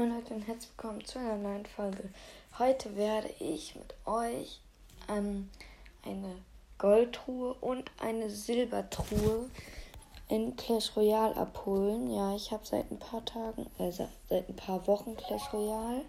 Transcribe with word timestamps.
Moin 0.00 0.14
Leute 0.14 0.32
und 0.32 0.46
herzlich 0.46 0.70
willkommen 0.78 1.04
zu 1.04 1.18
einer 1.18 1.36
neuen 1.36 1.66
Folge. 1.66 2.08
Heute 2.58 2.96
werde 2.96 3.28
ich 3.38 3.74
mit 3.74 3.94
euch 4.06 4.58
ähm, 5.10 5.50
eine 6.02 6.36
Goldtruhe 6.78 7.52
und 7.60 7.90
eine 8.00 8.30
Silbertruhe 8.30 9.50
in 10.30 10.56
Clash 10.56 10.96
Royale 10.96 11.36
abholen. 11.36 12.10
Ja, 12.10 12.34
ich 12.34 12.50
habe 12.50 12.64
seit 12.64 12.90
ein 12.90 12.98
paar 12.98 13.22
Tagen, 13.26 13.66
äh, 13.78 13.92
seit 13.92 14.08
ein 14.30 14.56
paar 14.56 14.86
Wochen 14.86 15.18
Clash 15.18 15.52
Royale. 15.52 16.06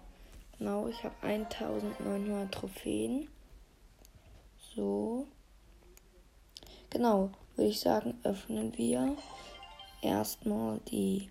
Genau, 0.58 0.88
ich 0.88 1.04
habe 1.04 1.14
1900 1.20 2.50
Trophäen. 2.50 3.28
So. 4.74 5.26
Genau, 6.88 7.28
würde 7.56 7.68
ich 7.68 7.80
sagen, 7.80 8.18
öffnen 8.24 8.74
wir 8.78 9.18
erstmal 10.00 10.78
die 10.90 11.30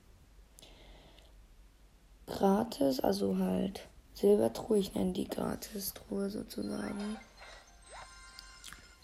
gratis, 2.41 2.99
also 3.01 3.37
halt 3.37 3.87
Silbertruhe, 4.15 4.79
ich 4.79 4.95
nenne 4.95 5.13
die 5.13 5.27
Gratis-Truhe 5.27 6.31
sozusagen. 6.31 7.17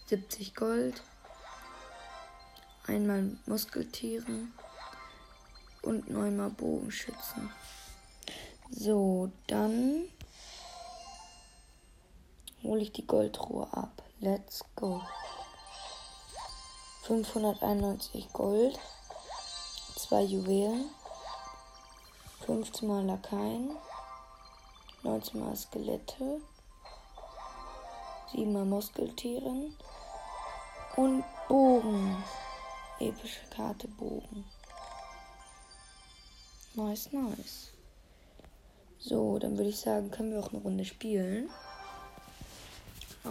70 0.06 0.56
Gold, 0.56 1.00
einmal 2.88 3.36
Muskeltieren 3.46 4.52
und 5.82 6.10
neunmal 6.10 6.50
Bogenschützen. 6.50 7.48
So, 8.72 9.30
dann 9.46 10.08
hole 12.64 12.82
ich 12.82 12.90
die 12.90 13.06
Goldtruhe 13.06 13.72
ab. 13.72 14.02
Let's 14.18 14.64
go. 14.74 15.00
591 17.04 18.32
Gold, 18.32 18.76
zwei 19.94 20.22
Juwelen, 20.22 20.90
15 22.48 22.88
mal 22.88 23.04
Lakaien, 23.04 23.76
19 25.02 25.38
mal 25.38 25.54
Skelette, 25.54 26.40
7 28.32 28.50
mal 28.50 28.64
Muskeltieren 28.64 29.76
und 30.96 31.24
Bogen. 31.46 32.24
Epische 33.00 33.44
Karte 33.50 33.86
Bogen. 33.86 34.46
Nice, 36.72 37.12
nice. 37.12 37.68
So, 38.98 39.38
dann 39.38 39.58
würde 39.58 39.68
ich 39.68 39.78
sagen, 39.78 40.10
können 40.10 40.32
wir 40.32 40.40
auch 40.40 40.50
eine 40.50 40.62
Runde 40.62 40.86
spielen. 40.86 41.50
Oh. 43.26 43.28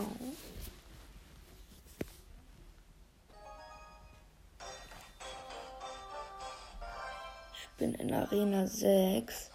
Bin 7.77 7.93
in 7.93 8.13
Arena 8.13 8.65
6 8.65 9.51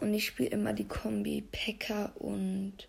und 0.00 0.14
ich 0.14 0.26
spiele 0.26 0.50
immer 0.50 0.72
die 0.72 0.86
Kombi 0.86 1.42
Pekka 1.42 2.12
und 2.16 2.88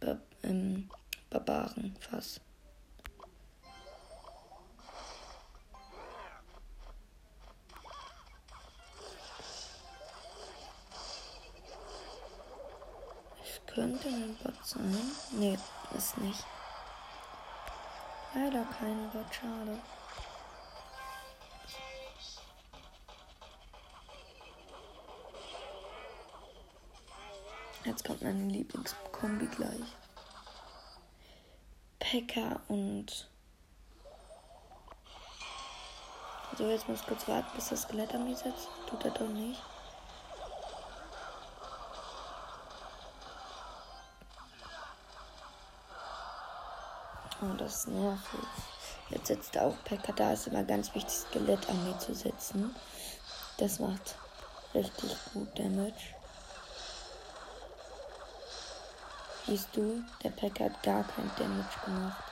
ba 0.00 0.18
ähm, 0.42 0.90
Barbaren 1.30 1.94
fast. 2.00 2.40
Es 13.44 13.60
könnte 13.72 14.08
ein 14.08 14.36
Bot 14.42 14.54
sein. 14.64 14.96
Nee, 15.38 15.56
ist 15.96 16.18
nicht. 16.18 16.44
Leider 18.34 18.64
kein 18.78 19.10
Bot, 19.10 19.32
schade. 19.32 19.78
Jetzt 27.84 28.04
kommt 28.04 28.20
meine 28.22 28.44
Lieblingskombi 28.44 29.46
gleich. 29.46 29.96
Pekka 31.98 32.60
und. 32.68 33.28
So, 36.58 36.68
jetzt 36.68 36.88
muss 36.88 37.00
ich 37.00 37.06
kurz 37.06 37.26
warten, 37.26 37.48
bis 37.54 37.70
das 37.70 37.82
Skelett 37.82 38.14
an 38.14 38.28
mich 38.28 38.38
setzt. 38.38 38.68
Tut 38.86 39.04
er 39.04 39.12
doch 39.12 39.28
nicht. 39.28 39.62
Oh, 47.42 47.54
das 47.56 47.86
nervig. 47.86 48.40
Jetzt 49.08 49.28
setzt 49.28 49.56
auch 49.56 49.74
Pekka. 49.84 50.12
Da 50.12 50.32
ist 50.32 50.46
immer 50.48 50.64
ganz 50.64 50.94
wichtig, 50.94 51.14
Skelett 51.14 51.66
an 51.70 51.82
mir 51.84 51.98
zu 51.98 52.14
setzen. 52.14 52.74
Das 53.56 53.78
macht 53.78 54.16
richtig 54.74 55.16
gut 55.32 55.58
Damage. 55.58 56.19
Siehst 59.50 59.76
du, 59.76 60.04
der 60.22 60.30
Packer 60.30 60.66
hat 60.66 60.80
gar 60.84 61.02
kein 61.02 61.28
Damage 61.36 61.84
gemacht. 61.84 62.22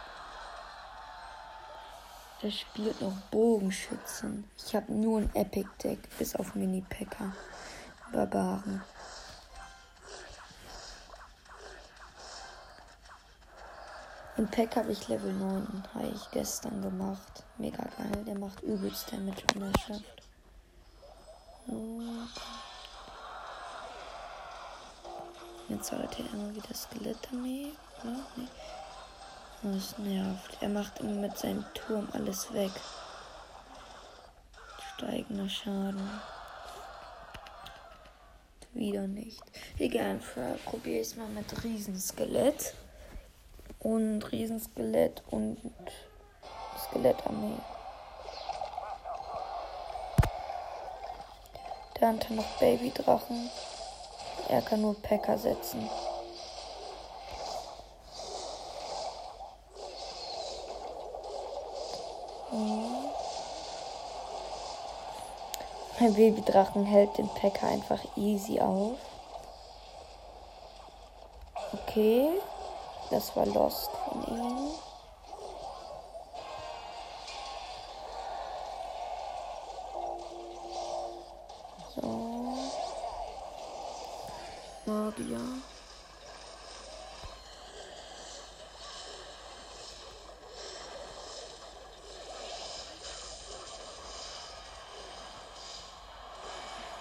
Der 2.41 2.53
spielt 2.53 3.01
noch 3.01 3.17
Bogenschützen. 3.33 4.49
Ich 4.57 4.77
habe 4.77 4.93
nur 4.93 5.23
ein 5.23 5.35
Epic 5.35 5.69
Deck, 5.83 5.99
bis 6.17 6.37
auf 6.37 6.55
Mini-Packer. 6.55 7.33
Barbaren. 8.13 8.85
Und 14.37 14.53
Pack 14.53 14.77
habe 14.77 14.93
ich 14.93 15.09
Level 15.09 15.33
9, 15.33 15.83
habe 15.95 16.07
ich 16.15 16.31
gestern 16.31 16.81
gemacht. 16.81 17.43
Mega 17.57 17.83
geil, 17.83 18.25
der 18.29 18.39
macht 18.39 18.61
übelst 18.63 19.13
Damage, 19.13 19.43
wenn 19.55 19.63
er 19.63 19.81
schafft. 19.81 20.23
Okay. 21.67 22.58
Jetzt 25.69 25.89
sollte 25.89 26.23
er 26.23 26.33
immer 26.33 26.55
wieder 26.55 26.75
Skelettarmee, 26.75 27.73
oder? 28.03 28.49
Das 29.63 29.99
nervt. 29.99 30.59
Er 30.61 30.69
macht 30.69 31.01
immer 31.01 31.13
mit 31.13 31.37
seinem 31.37 31.65
Turm 31.75 32.09
alles 32.13 32.53
weg. 32.55 32.71
Steigender 34.95 35.49
Schaden. 35.49 36.09
Wieder 38.73 39.07
nicht. 39.07 39.43
Egal, 39.79 40.21
probiere 40.65 41.01
ich 41.01 41.09
es 41.09 41.17
mal 41.17 41.29
mit 41.29 41.65
Riesenskelett. 41.65 42.75
Und 43.81 44.23
Riesenskelett 44.33 45.23
und 45.31 45.59
Skelettarmee. 46.79 47.59
Dann 52.01 52.21
noch 52.31 52.59
Babydrachen. 52.59 53.51
Er 54.49 54.63
kann 54.63 54.81
nur 54.81 54.95
Packer 55.03 55.37
setzen. 55.37 55.89
Mein 66.01 66.15
Babydrachen 66.15 66.87
hält 66.87 67.19
den 67.19 67.29
Packer 67.29 67.67
einfach 67.67 68.01
easy 68.17 68.61
auf. 68.61 68.97
Okay, 71.73 72.31
das 73.11 73.37
war 73.37 73.45
Lost 73.47 73.91
von 73.91 74.23
ihm. 74.29 74.88
Magier. 85.19 85.39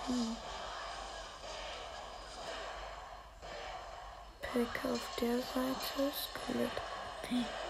Hm. 0.07 0.37
Pick 4.41 4.67
auf 4.91 4.99
der 5.19 5.37
Seite, 5.37 6.11
Skelett. 6.15 7.66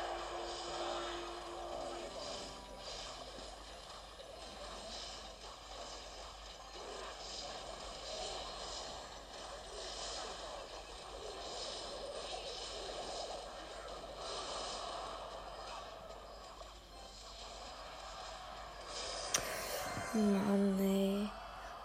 Mann, 20.17 20.79
ey. 20.79 21.29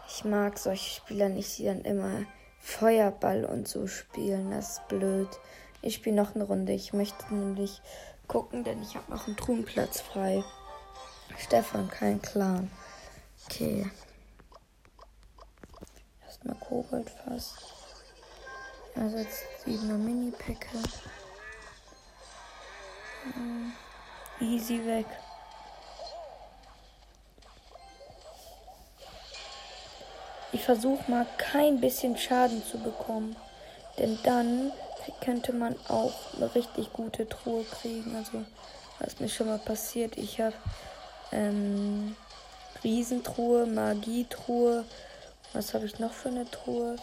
Ich 0.09 0.25
mag 0.25 0.59
solche 0.59 0.95
Spieler 0.95 1.29
nicht, 1.29 1.59
die 1.59 1.65
dann 1.65 1.83
immer 1.83 2.25
Feuerball 2.61 3.45
und 3.45 3.69
so 3.69 3.87
spielen. 3.87 4.51
Das 4.51 4.79
ist 4.79 4.89
blöd. 4.89 5.29
Ich 5.81 5.97
spiele 5.97 6.17
noch 6.17 6.35
eine 6.35 6.45
Runde. 6.45 6.73
Ich 6.73 6.93
möchte 6.93 7.35
nämlich 7.35 7.81
gucken, 8.29 8.65
denn 8.65 8.83
ich 8.83 8.95
habe 8.95 9.11
noch 9.11 9.27
einen 9.27 9.37
Truhenplatz 9.37 10.01
frei. 10.01 10.45
Stefan, 11.39 11.89
kein 11.89 12.21
Clan. 12.23 12.71
Okay. 13.47 13.91
erstmal 16.25 16.57
Koboldfass. 16.57 17.55
Ersetzt 18.95 19.45
7er 19.67 19.97
Mini-Päcke. 19.97 20.79
Easy 24.41 24.85
weg. 24.85 25.07
Ich 30.53 30.63
versuche 30.63 31.11
mal 31.11 31.27
kein 31.39 31.81
bisschen 31.81 32.17
Schaden 32.17 32.63
zu 32.65 32.79
bekommen. 32.79 33.37
Denn 33.99 34.19
dann 34.23 34.73
könnte 35.21 35.53
man 35.53 35.75
auch 35.89 36.15
eine 36.37 36.55
richtig 36.55 36.93
gute 36.93 37.29
Truhe 37.29 37.65
kriegen. 37.65 38.15
Also, 38.17 38.45
was 38.99 39.19
mir 39.21 39.29
schon 39.29 39.49
mal 39.49 39.59
passiert, 39.59 40.17
ich 40.17 40.41
habe 40.41 40.55
ähm, 41.33 42.17
Riesentruhe, 42.85 43.67
Magietruhe. 43.67 44.85
Was 45.53 45.75
habe 45.75 45.87
ich 45.87 45.99
noch 45.99 46.13
für 46.13 46.29
eine 46.29 46.51
Truhe? 46.51 46.97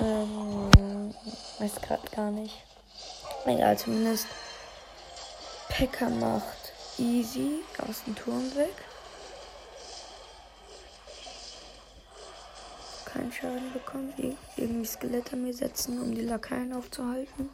Ähm, 0.00 1.14
weiß 1.58 1.74
gerade 1.82 2.08
gar 2.14 2.30
nicht. 2.30 2.54
Egal, 3.44 3.78
zumindest 3.78 4.26
Pekka 5.68 6.08
macht 6.08 6.72
easy 6.98 7.62
aus 7.86 8.04
dem 8.04 8.16
Turm 8.16 8.54
weg. 8.56 8.74
Keinen 13.08 13.32
Schaden 13.32 13.72
bekommen. 13.72 14.12
irgendwie 14.56 14.84
Skelette 14.84 15.34
mir 15.34 15.54
setzen, 15.54 15.98
um 16.00 16.14
die 16.14 16.20
Lakaien 16.20 16.74
aufzuhalten. 16.74 17.48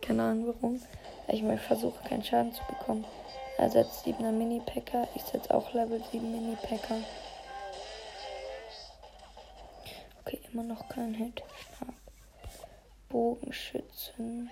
Keine 0.00 0.22
Ahnung 0.22 0.46
warum. 0.46 0.82
Ich 1.28 1.42
mal 1.42 1.58
versuche 1.58 2.08
keinen 2.08 2.24
Schaden 2.24 2.54
zu 2.54 2.62
bekommen. 2.64 3.04
Er 3.58 3.70
setzt 3.70 4.06
7er 4.06 4.32
Mini-Packer. 4.32 5.08
Ich 5.14 5.22
setze 5.22 5.52
auch 5.52 5.74
Level 5.74 6.02
7 6.10 6.32
Mini-Packer. 6.32 6.96
Okay, 10.20 10.40
immer 10.50 10.62
noch 10.62 10.88
kein 10.88 11.12
Hit. 11.12 11.42
Bogenschützen. 13.10 14.50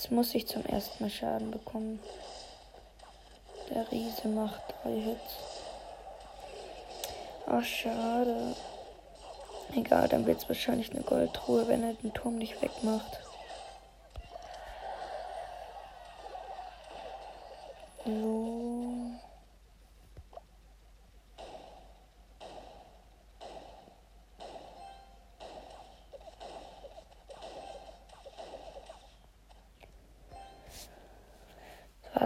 Jetzt 0.00 0.12
muss 0.12 0.34
ich 0.34 0.46
zum 0.46 0.64
ersten 0.64 1.04
Mal 1.04 1.10
Schaden 1.10 1.50
bekommen. 1.50 2.00
Der 3.68 3.92
Riese 3.92 4.28
macht 4.28 4.62
drei 4.82 4.94
Hits. 4.94 5.36
Ach, 7.46 7.62
schade. 7.62 8.56
Egal, 9.76 10.08
dann 10.08 10.24
wird 10.24 10.38
es 10.38 10.48
wahrscheinlich 10.48 10.90
eine 10.90 11.02
Goldtruhe, 11.02 11.68
wenn 11.68 11.82
er 11.82 11.92
den 11.92 12.14
Turm 12.14 12.36
nicht 12.36 12.62
wegmacht. 12.62 13.20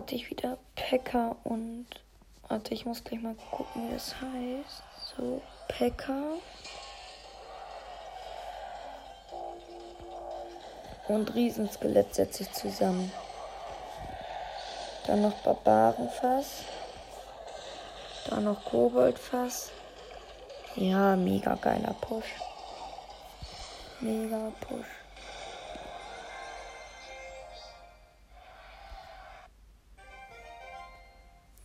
Hatte 0.05 0.17
ich 0.17 0.29
wieder 0.29 0.59
Pekka 0.77 1.35
und. 1.45 1.87
Warte, 2.49 2.75
ich 2.75 2.85
muss 2.85 3.03
gleich 3.03 3.23
mal 3.23 3.35
gucken, 3.51 3.89
wie 3.89 3.95
das 3.95 4.15
heißt. 4.21 4.83
So, 5.17 5.41
Pekka. 5.67 6.35
Und 11.09 11.35
Riesenskelett 11.35 12.15
setze 12.15 12.43
ich 12.43 12.53
zusammen. 12.53 13.11
Dann 15.07 15.23
noch 15.23 15.39
Barbarenfass. 15.39 16.65
Dann 18.29 18.45
noch 18.45 18.63
Koboldfass. 18.63 19.71
Ja, 20.77 21.17
mega 21.17 21.55
geiler 21.55 21.95
Push. 22.03 22.35
Mega 24.01 24.53
Push. 24.61 25.04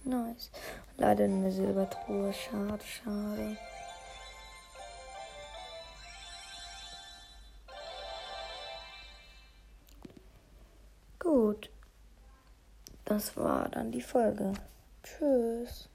Nice. 0.04 0.51
Leider 0.98 1.25
eine 1.25 1.51
Silbertruhe. 1.51 2.34
Schade, 2.34 2.84
schade. 2.84 3.57
Gut. 11.19 11.69
Das 13.06 13.36
war 13.36 13.69
dann 13.69 13.92
die 13.92 14.01
Folge. 14.01 14.54
Tschüss. 15.04 15.90